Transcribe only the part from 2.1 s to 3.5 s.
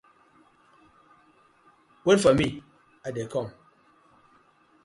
for mi I dey kom.